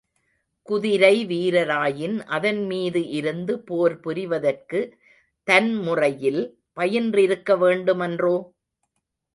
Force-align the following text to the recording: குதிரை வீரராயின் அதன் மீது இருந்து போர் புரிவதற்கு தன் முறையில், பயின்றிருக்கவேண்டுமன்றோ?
குதிரை 0.67 1.25
வீரராயின் 1.25 2.15
அதன் 2.29 2.65
மீது 2.65 3.07
இருந்து 3.09 3.59
போர் 3.59 3.99
புரிவதற்கு 3.99 4.81
தன் 5.47 5.73
முறையில், 5.75 6.41
பயின்றிருக்கவேண்டுமன்றோ? 6.77 8.35